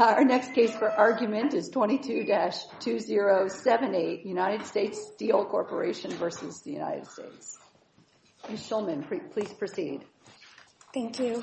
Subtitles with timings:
[0.00, 6.24] Uh, our next case for argument is 22-2078, United States Steel Corporation v.
[6.64, 7.58] United States.
[8.48, 8.60] Ms.
[8.60, 10.06] Shulman, please proceed.
[10.94, 11.42] Thank you.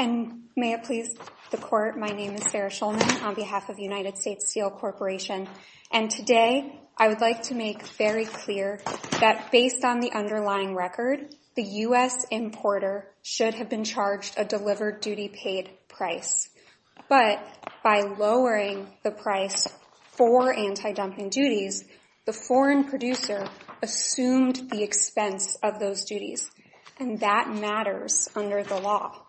[0.00, 1.14] And may it please
[1.52, 5.48] the Court, my name is Sarah Shulman on behalf of United States Steel Corporation.
[5.92, 8.80] And today, I would like to make very clear
[9.20, 12.26] that based on the underlying record, the U.S.
[12.32, 16.48] importer should have been charged a delivered duty paid price.
[17.12, 17.44] But
[17.84, 19.68] by lowering the price
[20.12, 21.84] for anti-dumping duties,
[22.24, 23.46] the foreign producer
[23.82, 26.50] assumed the expense of those duties.
[26.98, 29.26] And that matters under the law.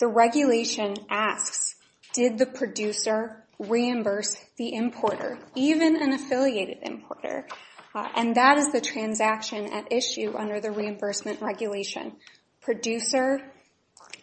[0.00, 1.74] The regulation asks,
[2.14, 7.46] did the producer reimburse the importer, even an affiliated importer?
[7.94, 12.16] Uh, and that is the transaction at issue under the reimbursement regulation.
[12.62, 13.52] Producer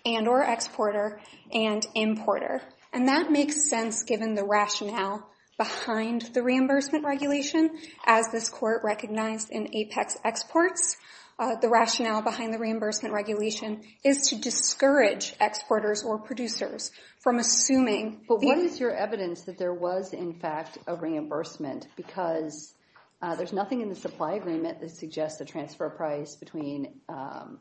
[0.08, 1.22] and or exporter
[1.54, 2.64] and importer.
[2.94, 7.70] And that makes sense given the rationale behind the reimbursement regulation.
[8.06, 10.98] As this Court recognized in Apex Exports,
[11.38, 18.26] uh, the rationale behind the reimbursement regulation is to discourage exporters or producers from assuming...
[18.28, 21.88] But what is your evidence that there was, in fact, a reimbursement?
[21.96, 22.74] Because
[23.22, 27.60] uh, there's nothing in the supply agreement that suggests a transfer price between um,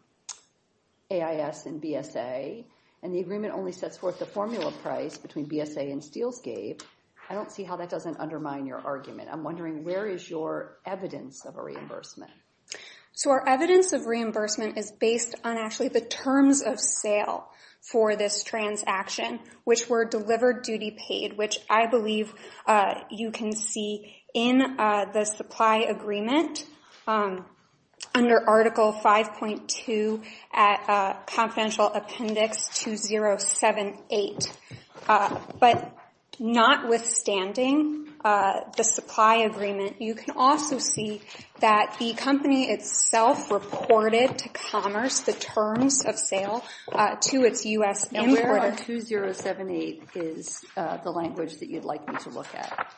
[1.11, 2.65] AIS and BSA.
[3.03, 6.83] And the agreement only sets forth the formula price between BSA and Steelscape.
[7.31, 9.29] I don't see how that doesn't undermine your argument.
[9.31, 12.33] I'm wondering, where is your evidence of a reimbursement?
[13.13, 17.49] So our evidence of reimbursement is based on actually the terms of sale
[17.81, 22.33] for this transaction, which were delivered duty paid, which I believe
[22.67, 26.65] uh, you can see in uh, the supply agreement
[27.07, 27.47] um,
[28.15, 34.53] under Article 5.2 at uh, Confidential Appendix 2078.
[35.09, 35.97] Uh, but
[36.39, 41.21] notwithstanding uh, the supply agreement, you can also see
[41.61, 46.65] that the company itself reported to Commerce the terms of sale
[47.21, 48.11] to its U.S.
[48.13, 48.25] importer.
[48.25, 52.93] And where on 2078 is the language that you'd like me to look at?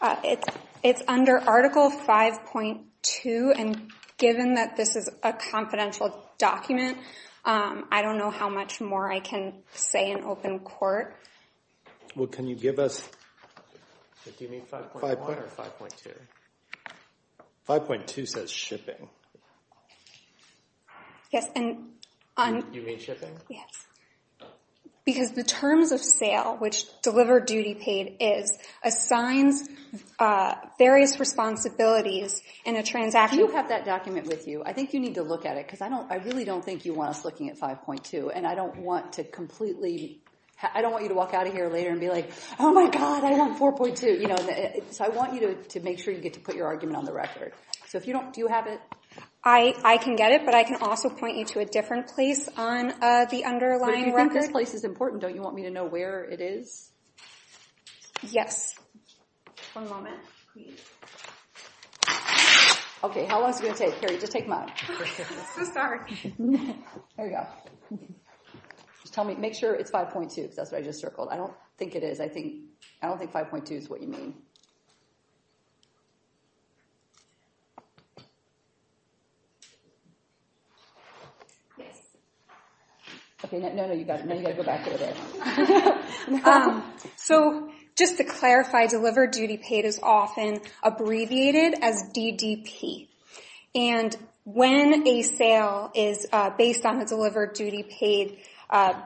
[0.00, 0.46] Uh it's
[0.82, 3.52] it's under Article 5.2.
[3.58, 6.98] And given that this is a confidential document,
[7.44, 11.16] um, I don't know how much more I can say in open court.
[12.14, 13.08] Well, can you give us...
[14.24, 16.12] Do you mean 5.1 or 5.2?
[17.66, 19.08] 5.2 says shipping.
[21.30, 21.78] Yes, and...
[22.36, 23.36] On you mean shipping?
[23.48, 23.86] Yes.
[25.08, 29.66] Because the terms of sale, which delivered duty paid is, assigns
[30.18, 33.38] uh, various responsibilities in a transaction...
[33.38, 34.62] Do you have that document with you?
[34.66, 36.84] I think you need to look at it, because I don't, I really don't think
[36.84, 38.32] you want us looking at 5.2.
[38.34, 40.20] And I don't want to completely...
[40.62, 42.90] I don't want you to walk out of here later and be like, oh my
[42.90, 44.92] God, I want 4.2.
[44.92, 47.12] So I want you to make sure you get to put your argument on the
[47.12, 47.52] record.
[47.86, 48.32] So if you don't...
[48.32, 48.80] Do you have it?
[49.44, 52.92] I can get it, but I can also point you to a different place on
[53.00, 53.86] uh, the underlying record.
[53.86, 56.24] But if you think this place is important, don't you want me to know where
[56.24, 56.90] it is?
[58.30, 58.74] Yes.
[59.72, 60.18] One moment,
[60.52, 60.80] please.
[63.04, 64.00] Okay, how long is it going to take?
[64.00, 64.72] Carrie, just take mine.
[65.56, 66.00] So sorry.
[66.36, 67.36] There you
[67.90, 67.98] go.
[69.08, 71.30] Just tell me, make sure it's 5.2, because that's what I just circled.
[71.30, 72.20] I don't think it is.
[72.20, 74.34] I don't think 5.2 is what you mean.
[81.78, 81.96] Yes.
[83.46, 85.94] Okay, no, no, no, you got to go back to it.
[86.44, 86.84] Um,
[87.16, 93.08] so just to clarify, delivered duty paid is often abbreviated as DDP.
[93.74, 94.14] And
[94.44, 98.40] when a sale is uh, based on a delivered duty paid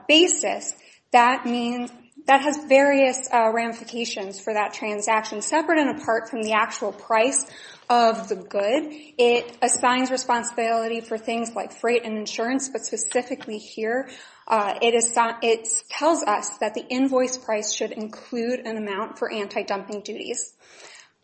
[0.09, 0.75] basis,
[1.13, 1.91] that means...
[2.29, 5.43] That has various ramifications for that transaction.
[5.43, 7.51] Separate and apart from the actual price
[7.91, 8.85] of the good,
[9.19, 12.69] it assigns responsibility for things like freight and insurance.
[12.69, 14.09] But specifically here,
[14.47, 20.55] uh, it tells us that the invoice price should include an amount for anti-dumping duties.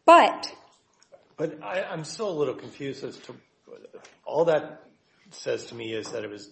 [0.04, 0.52] But...
[1.36, 3.36] But I'm still a little confused as to...
[4.24, 4.82] All that
[5.30, 6.50] says to me is that it was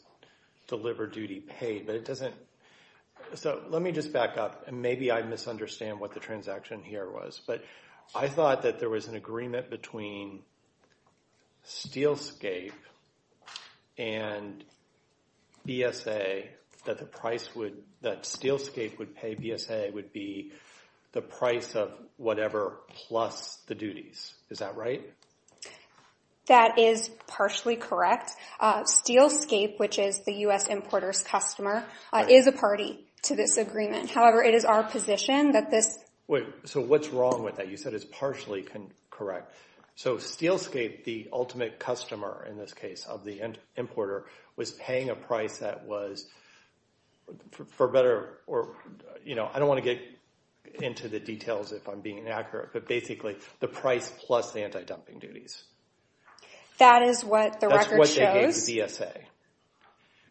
[0.66, 2.34] delivered duty paid, but it doesn't...
[3.34, 7.40] So let me just back up, and maybe I misunderstand what the transaction here was.
[7.46, 7.64] But
[8.14, 10.40] I thought that there was an agreement between
[11.66, 12.72] Steelscape
[13.98, 14.62] and
[15.66, 16.46] BSA
[16.84, 17.82] that the price would...
[18.02, 20.52] That Steelscape would pay BSA would be
[21.12, 24.34] the price of whatever plus the duties.
[24.50, 25.02] Is that right?
[26.46, 28.32] That is partially correct.
[28.60, 30.68] Uh, Steelscape, which is the U.S.
[30.68, 34.10] importer's customer, uh, is a party to this agreement.
[34.10, 35.98] However, it is our position that this...
[36.28, 37.68] Wait, so what's wrong with that?
[37.68, 38.66] You said it's partially
[39.10, 39.52] correct.
[39.96, 43.40] So Steelscape, the ultimate customer in this case of the
[43.76, 46.26] importer, was paying a price that was,
[47.76, 48.76] for better, or,
[49.24, 50.02] you know, I don't want to get
[50.82, 55.64] into the details if I'm being inaccurate, but basically the price plus the anti-dumping duties.
[56.78, 58.16] That is what the record shows.
[58.16, 59.22] That's what they gave the BSA.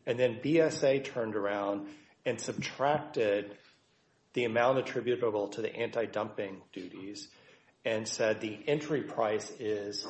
[0.07, 1.88] And then BSA turned around
[2.25, 3.56] and subtracted
[4.33, 7.27] the amount attributable to the anti-dumping duties
[7.86, 10.06] and said the entry price is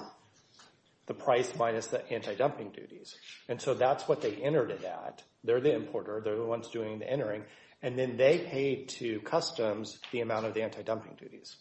[1.06, 3.16] the price minus the anti-dumping duties.
[3.48, 5.22] And so that's what they entered it at.
[5.44, 6.22] They're the importer.
[6.24, 7.44] They're the ones doing the entering.
[7.84, 11.56] And then they paid to customs the amount of the anti-dumping duties.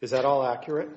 [0.00, 0.88] Is that all accurate?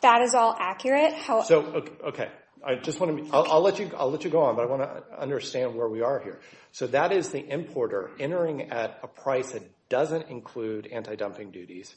[0.00, 1.14] That is all accurate.
[1.46, 2.30] So, okay.
[2.66, 3.34] I just want to...
[3.34, 6.40] I'll let you go on, but I want to understand where we are here.
[6.72, 11.94] So that is the importer entering at a price that doesn't include anti-dumping duties,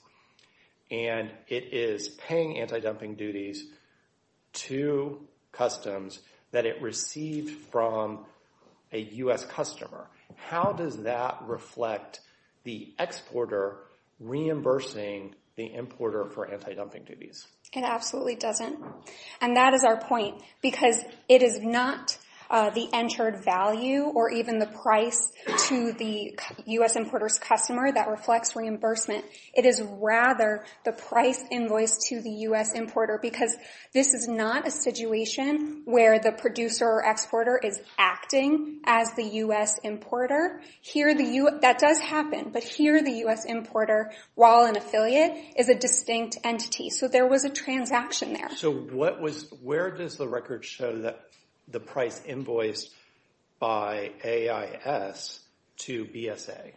[0.91, 3.65] and it is paying anti-dumping duties
[4.53, 6.19] to customs
[6.51, 8.25] that it received from
[8.91, 9.45] a U.S.
[9.45, 10.07] customer.
[10.35, 12.19] How does that reflect
[12.65, 13.77] the exporter
[14.19, 17.47] reimbursing the importer for anti-dumping duties?
[17.77, 18.79] It absolutely doesn't.
[19.39, 22.17] And that is our point, because it is not
[22.49, 25.33] Uh, the entered value or even the price
[25.67, 26.95] to the U.S.
[26.95, 29.25] importer's customer that reflects reimbursement.
[29.53, 32.73] It is rather the price invoice to the U.S.
[32.73, 33.55] importer, because
[33.93, 39.79] this is not a situation where the producer or exporter is acting as the U.S.
[39.83, 40.61] importer.
[40.81, 43.45] Here the U that does happen, but here the U.S.
[43.45, 46.89] importer, while an affiliate, is a distinct entity.
[46.89, 48.49] So there was a transaction there.
[48.55, 51.21] So what was where does the record show that
[51.67, 52.93] the price invoiced
[53.59, 55.39] by AIS
[55.77, 56.73] to BSA?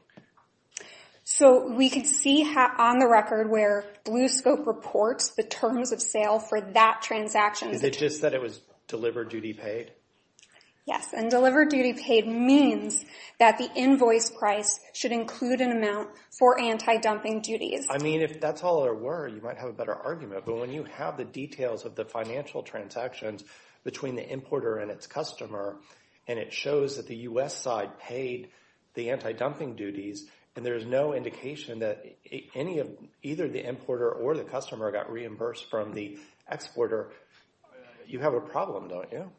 [1.25, 6.61] So we can see on the record where BlueScope reports the terms of sale for
[6.61, 7.71] that transaction.
[7.71, 9.93] Is it just that it was delivered duty paid?
[10.87, 13.05] Yes, and delivered duty paid means
[13.39, 17.87] that the invoice price should include an amount for anti-dumping duties.
[17.89, 20.47] I mean, if that's all there were, you might have a better argument.
[20.47, 23.45] But when you have the details of the financial transactions
[23.85, 25.77] between the importer and its customer,
[26.27, 27.57] and it shows that the U.S.
[27.57, 28.51] side paid
[28.95, 32.05] the anti-dumping duties, and there's no indication that
[32.55, 32.89] any of
[33.23, 36.19] either the importer or the customer got reimbursed from the
[36.51, 37.13] exporter,
[38.07, 39.31] you have a problem, don't you?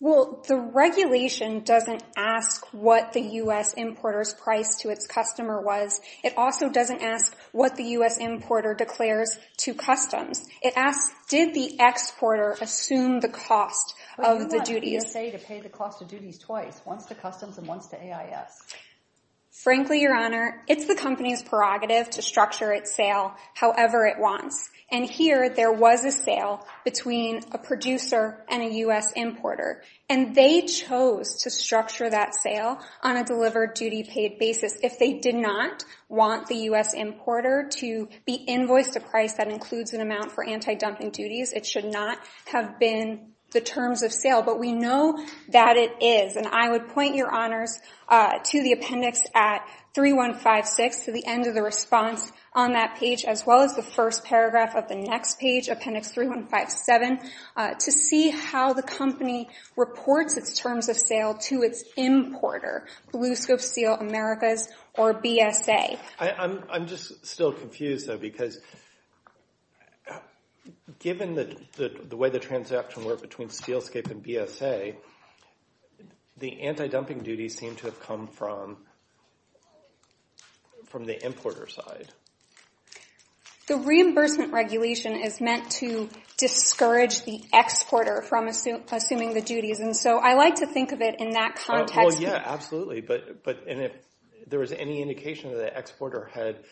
[0.00, 3.74] Well, the regulation doesn't ask what the U.S.
[3.74, 6.00] importer's price to its customer was.
[6.22, 8.18] It also doesn't ask what the U.S.
[8.18, 10.46] importer declares to customs.
[10.62, 15.12] It asks, did the exporter assume the cost of the duties?
[15.12, 17.66] But you want BSA to pay the cost of duties twice, once to customs and
[17.66, 18.62] once to AIS.
[19.50, 24.70] Frankly, Your Honor, it's the company's prerogative to structure its sale however it wants.
[24.90, 29.12] And here, there was a sale between a producer and a U.S.
[29.12, 29.82] importer.
[30.08, 34.78] And they chose to structure that sale on a delivered duty paid basis.
[34.82, 36.94] If they did not want the U.S.
[36.94, 41.84] importer to be invoiced a price that includes an amount for anti-dumping duties, it should
[41.84, 44.42] not have been the terms of sale.
[44.42, 46.36] But we know that it is.
[46.36, 47.78] And I would point, Your Honors,
[48.08, 53.24] uh, to the appendix at 3156, to the end of the response on that page,
[53.24, 57.18] as well as the first paragraph of the next page, appendix 3157,
[57.56, 63.60] uh, to see how the company reports its terms of sale to its importer, BlueScope
[63.60, 65.98] Steel Americas or BSA.
[66.18, 68.60] I'm just still confused, though, because
[70.98, 74.96] given the way the transaction worked between Steelscape and BSA,
[76.36, 78.76] the anti-dumping duties seem to have come from
[80.92, 82.08] the importer side.
[83.68, 86.08] The reimbursement regulation is meant to
[86.38, 89.80] discourage the exporter from assuming the duties.
[89.80, 91.96] And so I like to think of it in that uh, context.
[91.96, 93.02] Well, yeah, absolutely.
[93.02, 93.92] But if
[94.46, 96.64] there was any indication that the exporter had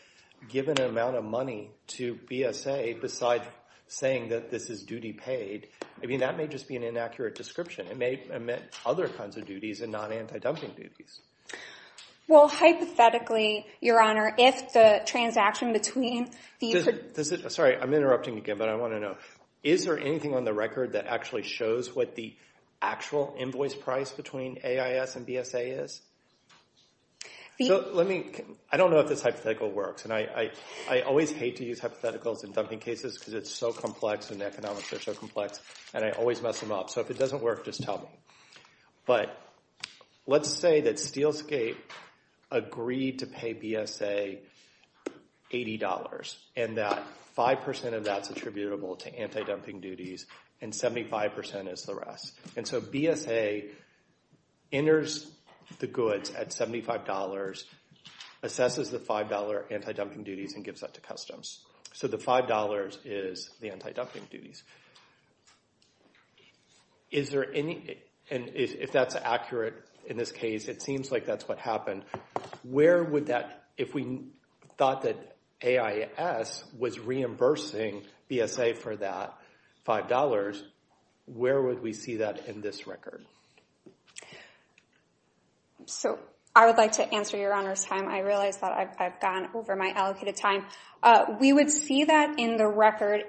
[0.48, 3.44] given an amount of money to BSA besides
[3.88, 5.68] saying that this is duty paid,
[6.02, 7.86] I mean, that may just be an inaccurate description.
[7.86, 11.20] It may have meant other kinds of duties and not anti-dumping duties.
[12.28, 17.44] Well, hypothetically, Your Honor, if the transaction between the...
[17.48, 19.16] Sorry, I'm interrupting again, but I want to know.
[19.62, 22.34] Is there anything on the record that actually shows what the
[22.82, 26.00] actual invoice price between AIS and BSA is?
[27.60, 28.32] So let me...
[28.70, 30.04] I don't know if this hypothetical works.
[30.04, 30.50] And I
[30.88, 34.46] I always hate to use hypotheticals in dumping cases because it's so complex and the
[34.46, 35.60] economics are so complex,
[35.94, 36.90] and I always mess them up.
[36.90, 38.08] So if it doesn't work, just tell me.
[39.06, 39.38] But
[40.26, 41.76] let's say that Steelscape
[42.50, 44.38] agreed to pay BSA
[45.52, 47.02] $80 and that
[47.36, 50.26] 5% of that's attributable to anti-dumping duties
[50.60, 52.32] and 75% is the rest.
[52.56, 53.68] And so BSA
[54.72, 55.30] enters
[55.78, 57.64] the goods at $75,
[58.42, 61.60] assesses the $5 anti-dumping duties and gives that to customs.
[61.92, 64.62] So the $5 is the anti-dumping duties.
[67.10, 67.98] Is there any,
[68.30, 69.74] and if that's accurate
[70.06, 72.04] in this case, it seems like that's what happened.
[72.62, 74.24] Where would that, if we
[74.76, 79.36] thought that AIS was reimbursing BSA for that
[79.86, 80.62] $5,
[81.26, 83.24] where would we see that in this record?
[85.86, 86.18] So
[86.54, 88.08] I would like to answer your Honor's time.
[88.08, 90.64] I realize that I've gone over my allocated time.
[91.02, 93.24] Uh, we would see that in the record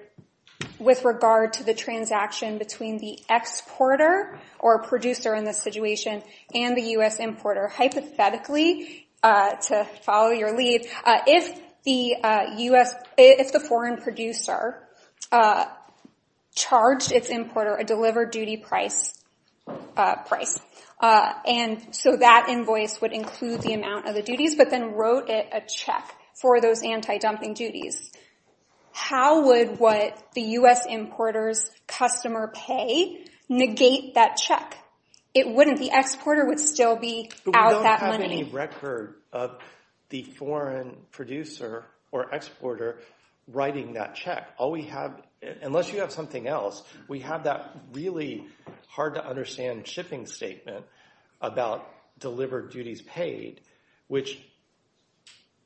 [0.79, 6.23] with regard to the transaction between the exporter or producer in this situation
[6.53, 7.19] and the U.S.
[7.19, 7.67] importer.
[7.67, 14.83] Hypothetically, uh, to follow your lead, uh, if the uh US if the foreign producer
[16.53, 19.16] charged its importer a delivered duty price,
[19.67, 20.15] Uh,
[20.99, 25.29] uh, and so that invoice would include the amount of the duties, but then wrote
[25.29, 28.11] it a check for those anti-dumping duties,
[28.91, 30.85] how would what the U.S.
[30.87, 34.77] importer's customer pay negate that check?
[35.33, 35.77] It wouldn't.
[35.79, 38.17] The exporter would still be out that money.
[38.17, 39.59] But we don't have any record of
[40.09, 42.99] the foreign producer or exporter
[43.47, 44.49] writing that check.
[44.57, 45.21] All we have,
[45.61, 48.45] unless you have something else, we have that really
[48.87, 50.85] hard to understand shipping statement
[51.41, 51.87] about
[52.19, 53.61] delivered duties paid,
[54.07, 54.39] which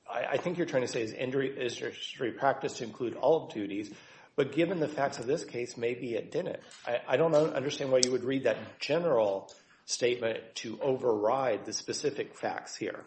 [0.10, 3.90] I think you're trying to say is industry practice to include all duties,
[4.36, 6.60] but given the facts of this case, maybe it didn't.
[7.08, 9.50] I don't understand why you would read that general
[9.86, 13.06] statement to override the specific facts here.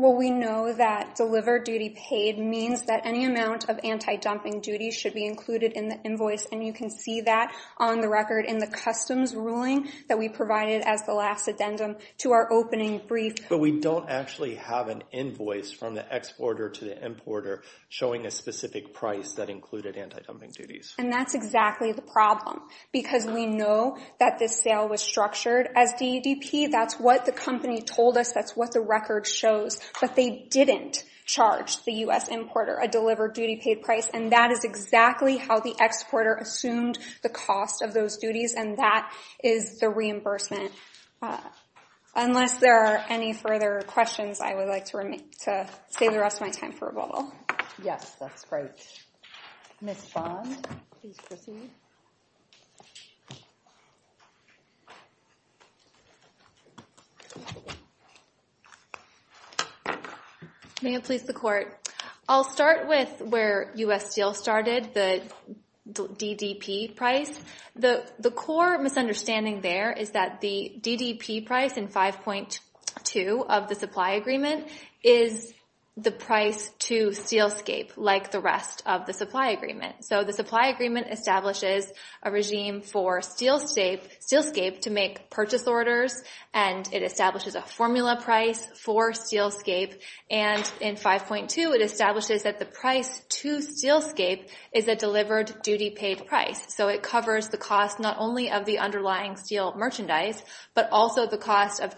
[0.00, 5.12] Well, we know that delivered duty paid means that any amount of anti-dumping duties should
[5.12, 8.66] be included in the invoice, and you can see that on the record in the
[8.66, 13.46] customs ruling that we provided as the last addendum to our opening brief.
[13.50, 18.30] But we don't actually have an invoice from the exporter to the importer showing a
[18.30, 20.94] specific price that included anti-dumping duties.
[20.96, 26.70] And that's exactly the problem, because we know that this sale was structured as DEDP.
[26.70, 28.32] That's what the company told us.
[28.32, 29.78] That's what the record shows.
[30.00, 32.28] But they didn't charge the U.S.
[32.28, 37.28] importer a delivered duty paid price, and that is exactly how the exporter assumed the
[37.28, 40.72] cost of those duties, and that is the reimbursement.
[41.22, 41.38] Uh,
[42.16, 46.50] unless there are any further questions, I would like to save the rest of my
[46.50, 47.32] time for rebuttal.
[47.82, 48.70] Yes, that's great.
[49.80, 50.10] Ms.
[50.12, 50.66] Bond,
[51.00, 51.70] please proceed.
[60.82, 61.76] May it please the Court.
[62.26, 64.12] I'll start with where U.S.
[64.12, 65.20] Steel started, the
[65.86, 67.38] DDP price.
[67.76, 74.68] The core misunderstanding there is that the DDP price in 5.2 of the supply agreement
[75.02, 75.52] is
[76.02, 80.04] the price to Steelscape, like the rest of the supply agreement.
[80.04, 81.92] So the supply agreement establishes
[82.22, 86.14] a regime for Steelscape to make purchase orders,
[86.54, 90.00] and it establishes a formula price for Steelscape.
[90.30, 96.26] And in 5.2, it establishes that the price to Steelscape is a delivered duty paid
[96.26, 96.74] price.
[96.74, 100.42] So it covers the cost not only of the underlying steel merchandise,
[100.74, 101.96] but also the cost of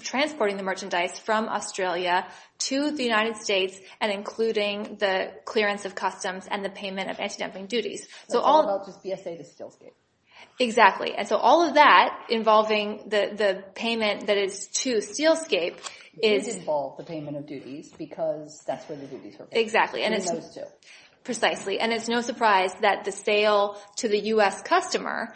[0.00, 2.26] transporting the merchandise from Australia
[2.58, 7.66] to the United States, and including the clearance of customs and the payment of anti-dumping
[7.66, 8.06] duties.
[8.28, 9.92] So all about just BSA to Steelscape.
[10.60, 11.14] Exactly.
[11.14, 15.76] And so all of that involving the payment that is to Steelscape
[16.22, 16.46] is...
[16.46, 19.60] Does involve the payment of duties, because that's where the duties were paid.
[19.60, 20.02] Exactly.
[20.02, 20.64] In those two.
[21.24, 21.78] Precisely.
[21.78, 24.62] And it's no surprise that the sale to the U.S.
[24.62, 25.34] customer,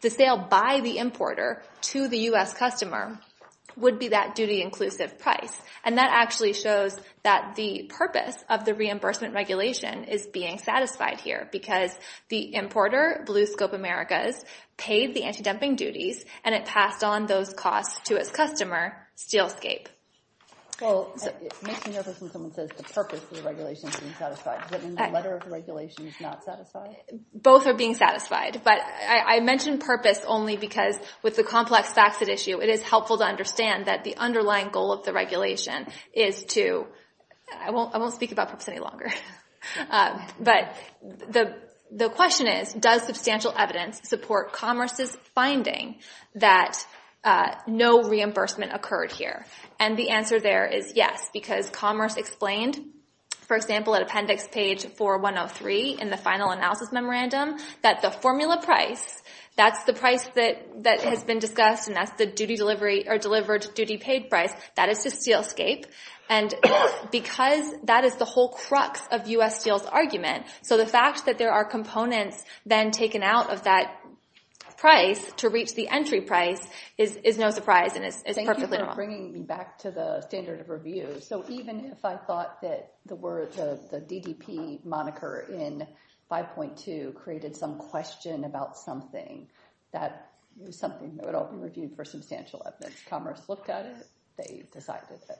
[0.00, 2.54] the sale by the importer to the U.S.
[2.54, 3.20] customer,
[3.76, 5.60] would be that duty inclusive price.
[5.84, 11.48] And that actually shows that the purpose of the reimbursement regulation is being satisfied here,
[11.52, 11.90] because
[12.28, 14.44] the importer, Blue Scope Americas,
[14.76, 19.86] paid the anti-dumping duties, and it passed on those costs to its customer, Steelscape.
[20.80, 24.14] Well, it makes me nervous when someone says the purpose of the regulation is being
[24.14, 24.60] satisfied.
[24.62, 26.96] Does that mean the letter of the regulation is not satisfied?
[27.32, 28.60] Both are being satisfied.
[28.64, 33.18] But I mentioned purpose only because with the complex facts at issue, it is helpful
[33.18, 36.86] to understand that the underlying goal of the regulation is to...
[37.56, 39.10] I won't speak about purpose any longer.
[39.88, 40.76] Um, but
[41.90, 45.96] the question is, does substantial evidence support Commerce's finding
[46.34, 46.84] that
[47.24, 49.46] Uh, no reimbursement occurred here.
[49.80, 52.78] And the answer there is yes, because Commerce explained,
[53.46, 59.22] for example, at appendix page 4103 in the final analysis memorandum, that the formula price,
[59.56, 63.96] that's the price that has been discussed, and that's the duty delivery or delivered duty
[63.96, 65.86] paid price, that is to Steelscape.
[66.28, 66.54] And
[67.10, 69.60] because that is the whole crux of U.S.
[69.60, 73.98] Steel's argument, so the fact that there are components then taken out of that
[74.84, 76.60] price to reach the entry price
[76.98, 78.64] is no surprise and is perfectly normal.
[78.68, 81.20] Thank you for bringing me back to the standard of review.
[81.20, 85.86] So even if I thought that the word, the DDP moniker in
[86.30, 89.48] 5.2 created some question about something,
[89.92, 93.00] that was something that would all be reviewed for substantial evidence.
[93.08, 95.38] Commerce looked at it, they decided it.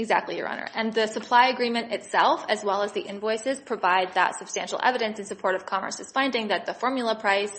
[0.00, 0.68] Exactly, Your Honor.
[0.76, 5.24] And the supply agreement itself, as well as the invoices, provide that substantial evidence in
[5.24, 7.50] support of Commerce's finding that the formula price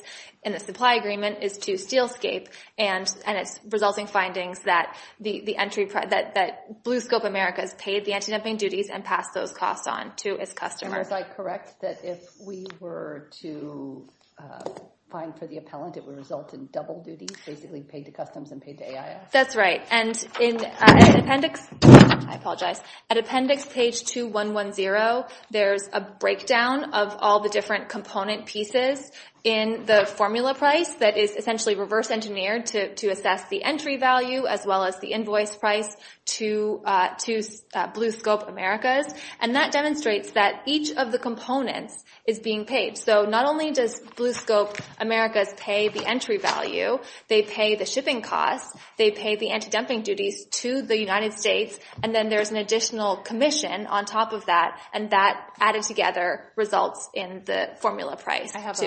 [0.43, 5.87] in the supply agreement is to Steelscape, and and its resulting findings that the entry
[5.87, 10.15] pri that that Blue Scope Americas paid the anti-dumping duties and passed those costs on
[10.23, 10.93] to its customers.
[10.93, 14.63] And was I correct that if we were to uh,
[15.09, 18.61] find for the appellant, it would result in double duties, basically paid to customs and
[18.61, 19.17] paid to AIS?
[19.31, 19.85] That's right.
[19.91, 27.39] And in uh, appendix, I apologize, at appendix page 2110, there's a breakdown of all
[27.39, 29.11] the different component pieces
[29.43, 34.65] in the formula price that is essentially reverse engineered to assess the entry value as
[34.65, 37.09] well as the invoice price to uh,
[37.73, 39.13] uh, Blue Scope Americas.
[39.39, 42.97] And that demonstrates that each of the components is being paid.
[42.97, 48.21] So not only does Blue Scope Americas pay the entry value, they pay the shipping
[48.21, 53.17] costs, they pay the anti-dumping duties to the United States, and then there's an additional
[53.17, 58.53] commission on top of that, and that added together results in the formula price.
[58.55, 58.77] I have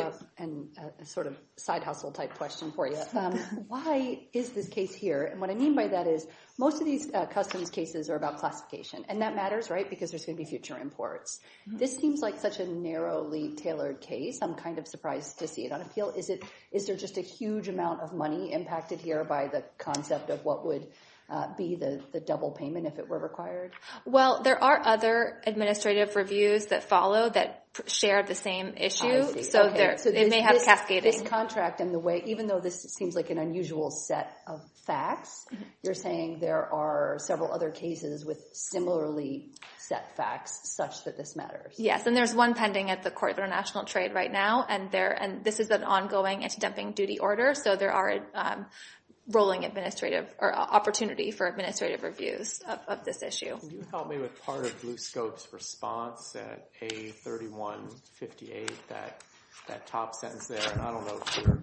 [1.01, 2.99] a sort of side hustle type question for you.
[3.15, 5.25] Um, why is this case here?
[5.25, 6.27] And what I mean by that is
[6.59, 10.25] most of these uh, customs cases are about classification, and that matters, right, because there's
[10.25, 11.41] going to be future imports.
[11.69, 11.79] Mm-hmm.
[11.79, 14.39] This seems like such a narrowly tailored case.
[14.43, 16.11] I'm kind of surprised to see it on appeal.
[16.11, 20.31] Is it is there just a huge amount of money impacted here by the concept
[20.31, 20.89] of what would
[21.31, 23.73] Uh, be the double payment if it were required?
[24.05, 30.29] Well, there are other administrative reviews that follow that share the same issue, so it
[30.29, 31.11] may have cascading.
[31.11, 35.47] This contract and the way, even though this seems like an unusual set of facts,
[35.51, 35.63] mm-hmm.
[35.83, 41.75] you're saying there are several other cases with similarly set facts such that this matters.
[41.79, 45.11] Yes, and there's one pending at the Court of International Trade right now, and there
[45.13, 48.67] and this is an ongoing anti-dumping duty order, so there are um,
[49.29, 53.57] rolling administrative or uh, opportunity for administrative reviews of this issue.
[53.59, 58.71] Can you help me with part of Blue Scope's response at A3158,
[59.69, 60.73] that top sentence there?
[60.73, 61.21] And I don't know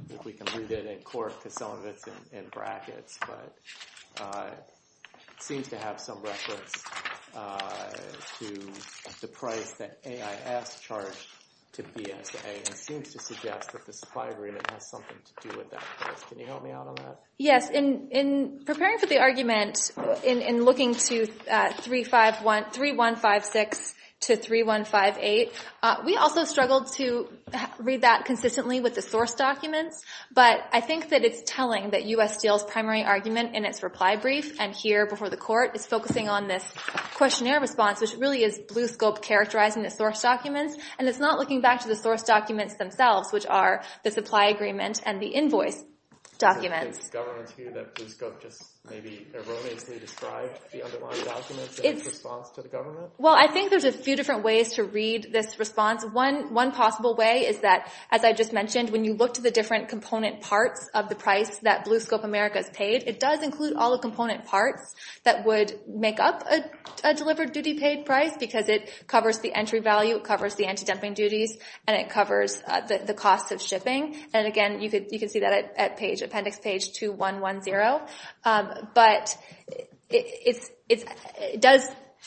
[0.10, 3.54] if we can read it in court because some of it's in brackets, but
[4.22, 6.84] uh, it seems to have some reference
[7.36, 7.90] uh,
[8.40, 8.72] to
[9.22, 11.28] the price that AIS charged
[11.74, 15.70] to BSA and seems to suggest that the supply agreement has something to do with
[15.70, 16.24] that price.
[16.28, 17.20] Can you help me out on that?
[17.38, 19.92] Yes, in preparing for the argument,
[20.24, 27.30] in looking to uh, 3156 to 3158, uh, we also struggled to
[27.80, 30.04] read that consistently with the source documents,
[30.34, 32.38] but I think that it's telling that U.S.
[32.38, 36.48] Steel's primary argument in its reply brief and here before the court is focusing on
[36.48, 36.64] this
[37.16, 41.62] questionnaire response, which really is Blue Scope characterizing the source documents, and it's not looking
[41.62, 45.84] back to the source documents themselves, which are the supply agreement and the invoice
[46.40, 46.98] documents.
[46.98, 51.98] It the government's view that Blue Scope just maybe erroneously described the underlying documents in
[51.98, 53.12] its response to the government?
[53.18, 56.06] Well, I think there's a few different ways to read this response.
[56.06, 59.52] One one possible way is that, as I just mentioned, when you look to the
[59.52, 63.74] different component parts of the price that Blue Scope America has paid, it does include
[63.76, 66.44] all the component parts that would make up
[67.04, 71.14] a delivered duty paid price because it covers the entry value, it covers the anti-dumping
[71.14, 74.16] duties, and it covers uh, the cost of shipping.
[74.34, 78.79] And again, you could you can see that at page appendix page 2110.
[78.94, 79.38] But
[80.10, 80.68] it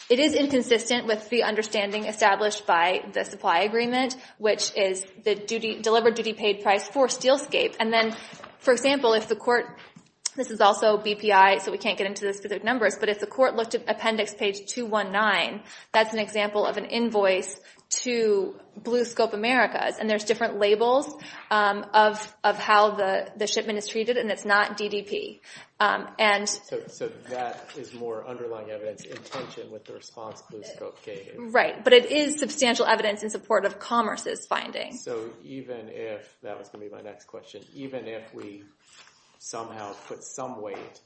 [0.08, 6.32] is inconsistent with the understanding established by the supply agreement, which is the delivered duty
[6.32, 7.76] paid price for Steelscape.
[7.80, 8.16] And then,
[8.58, 9.78] for example, if the court,
[10.36, 13.26] this is also BPI, so we can't get into the specific numbers, but if the
[13.26, 15.62] court looked at appendix page 219,
[15.92, 17.60] that's an example of an invoice
[18.00, 21.14] to Blue Scope Americas, and there's different labels
[21.50, 25.40] of of how the shipment is treated, and it's not DDP.
[25.78, 30.62] Um and so so that is more underlying evidence in tension with the response Blue
[30.64, 31.34] Scope gave.
[31.36, 35.02] Right, but it is substantial evidence in support of Commerce's findings.
[35.04, 38.62] So even if, that was going to be my next question, even if we
[39.38, 41.00] somehow put some weight,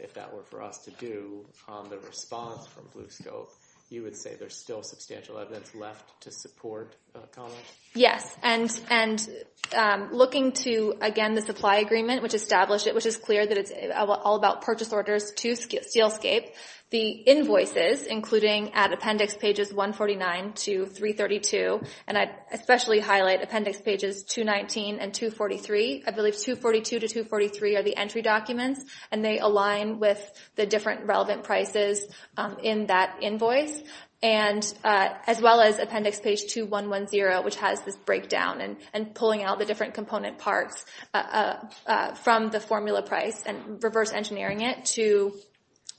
[0.00, 3.48] if that were for us to do, on the response from BlueScope,
[3.88, 7.54] you would say there's still substantial evidence left to support uh, Commerce?
[7.94, 9.28] Yes, and
[9.74, 13.72] um, looking to, again, the supply agreement, which established it, which is clear that it's
[13.94, 16.50] all about purchase orders to Steelscape,
[16.90, 24.22] the invoices, including at appendix pages 149 to 332, and I'd especially highlight appendix pages
[24.22, 26.04] 219 and 243.
[26.06, 31.06] I believe 242 to 243 are the entry documents, and they align with the different
[31.06, 33.82] relevant prices um, in that invoice,
[34.22, 39.58] and uh as well as appendix page 2110, which has this breakdown and pulling out
[39.58, 44.86] the different component parts uh, uh, uh, from the formula price and reverse engineering it
[44.86, 45.34] to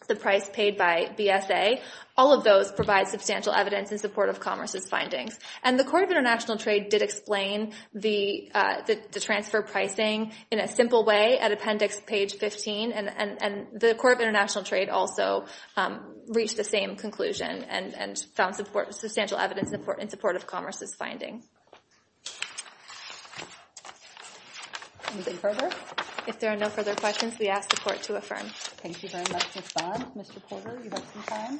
[0.07, 1.81] the price paid by BSA.
[2.15, 5.37] All of those provide substantial evidence in support of Commerce's findings.
[5.63, 10.67] And the Court of International Trade did explain the uh the transfer pricing in a
[10.67, 15.45] simple way at appendix page 15, and and the Court of International Trade also
[16.27, 21.43] reached the same conclusion and found support substantial evidence in support of Commerce's finding.
[25.13, 25.69] Anything further?
[26.27, 28.47] If there are no further questions, we ask the Court to affirm.
[28.83, 29.71] Thank you very much, Ms.
[29.73, 30.05] Bond.
[30.13, 30.43] Mr.
[30.43, 31.59] Porter, you have some time.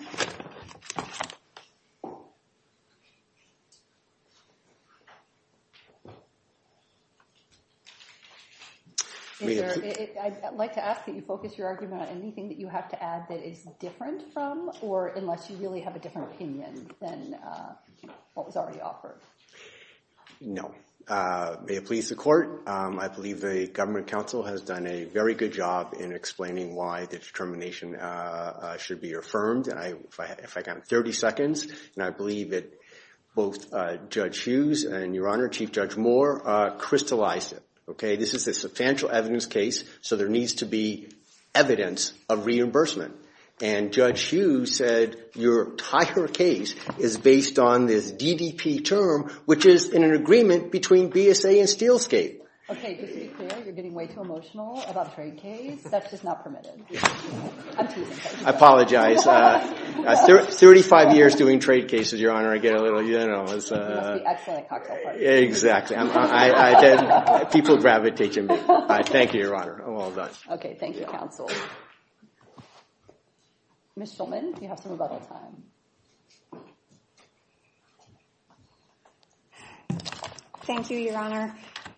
[9.40, 13.02] I'd like to ask that you focus your argument on anything that you have to
[13.02, 17.74] add that is different from, or unless you really have a different opinion than uh,
[18.34, 19.20] what was already offered.
[20.42, 20.74] No.
[21.08, 25.06] Uh, may it please the Court, um, I believe the Government counsel has done a
[25.06, 28.00] very good job in explaining why the determination uh,
[28.62, 29.70] uh, should be affirmed.
[29.70, 31.66] If I got 30 seconds,
[31.96, 32.74] and I believe that
[33.36, 33.72] both
[34.10, 37.64] Judge Hughes and Your Honor, Chief Judge Moore, crystallized it.
[37.88, 41.08] Okay, this is a substantial evidence case, so there needs to be
[41.56, 43.16] evidence of reimbursement.
[43.60, 49.90] And Judge Hughes said your entire case is based on this DDP term, which is
[49.90, 52.42] in an agreement between BSA and Steelscape.
[52.70, 55.82] Okay, just to be clear, you're getting way too emotional about a trade case.
[55.84, 56.84] That's just not permitted.
[57.78, 58.46] I'm teasing.
[58.46, 59.26] I apologize.
[59.26, 63.26] Uh, uh, 35 years doing trade cases, Your Honor, I get a little, you know.
[63.26, 63.76] You uh, must be
[64.26, 65.24] excellent at cocktail parties.
[65.26, 65.96] Exactly.
[67.54, 68.58] People gravitate to me.
[69.06, 69.82] Thank you, Your Honor.
[69.82, 70.30] I'm all done.
[70.52, 71.50] Okay, thank you, counsel.
[73.98, 74.14] Ms.
[74.14, 75.64] Shulman, you have some rebuttal time.
[80.66, 81.56] Thank you, Your Honor.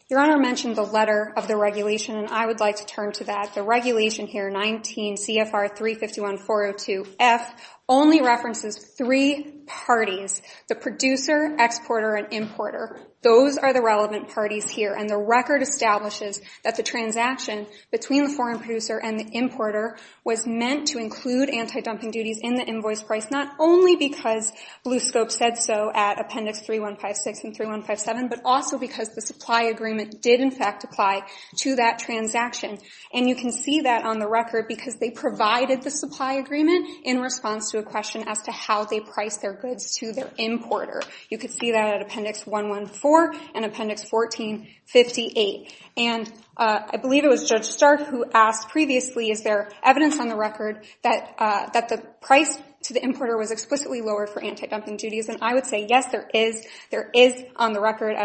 [0.10, 3.26] Your Honor mentioned the letter of the regulation, and I would like to turn to
[3.26, 3.54] that.
[3.54, 7.46] The regulation here, 19 CFR 351-402F,
[7.90, 13.00] only references three parties, the producer, exporter, and importer.
[13.22, 18.34] Those are the relevant parties here, and the record establishes that the transaction between the
[18.34, 23.30] foreign producer and the importer was meant to include anti-dumping duties in the invoice price,
[23.30, 24.54] not only because
[24.86, 30.40] BlueScope said so at Appendix 3156 and 3157, but also because the supply agreement did,
[30.40, 31.24] in fact, apply
[31.58, 32.78] to that transaction.
[33.14, 37.20] And you can see that on the record because they provided the supply agreement in
[37.20, 41.02] response to a question as to how they price their goods to their importer.
[41.30, 45.74] You could see that at Appendix 114 and Appendix 1458.
[45.98, 50.36] And I believe it was Judge Stark who asked previously, is there evidence on the
[50.36, 55.30] record that uh that the price to the importer was explicitly lowered for anti-dumping duties?
[55.30, 56.66] And I would say, yes, there is.
[56.92, 58.16] There is on the record.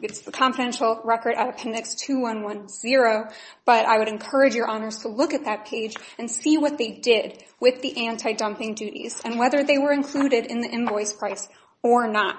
[0.00, 3.34] It's the confidential record at Appendix 2110.
[3.64, 6.90] But I would encourage your honors to look at that page and see what they
[6.92, 11.48] did with the anti-dumping duties and whether they were included in the invoice price
[11.82, 12.36] or not.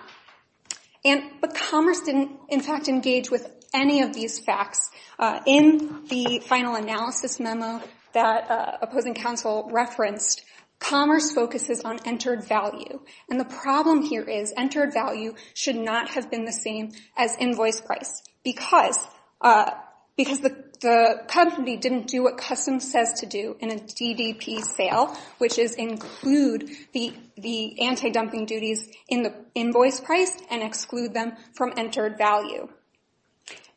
[1.04, 4.90] And but Commerce didn't, in fact, engage with any of these facts.
[5.18, 7.82] Uh, in the final analysis memo
[8.14, 10.44] that uh, opposing counsel referenced,
[10.80, 13.00] Commerce focuses on entered value.
[13.30, 17.82] And the problem here is entered value should not have been the same as invoice
[17.82, 18.98] price because
[19.42, 19.72] uh
[20.16, 25.18] because the the company didn't do what Customs says to do in a DDP sale,
[25.40, 31.74] which is include the the anti-dumping duties in the invoice price and exclude them from
[31.78, 32.68] entered value.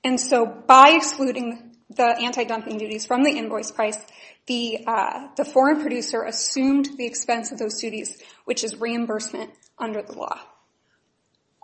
[0.02, 3.98] And so by excluding the anti-dumping duties from the invoice price,
[4.46, 10.03] the uh the foreign producer assumed the expense of those duties, which is reimbursement under
[10.03, 10.38] the law.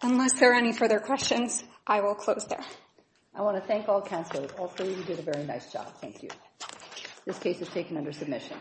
[0.02, 2.64] Unless there are any further questions, I will close there.
[3.34, 4.46] I want to thank all counsel.
[4.58, 5.86] All three of you did a very nice job.
[6.00, 6.30] Thank you.
[7.24, 8.56] This case is taken under submission.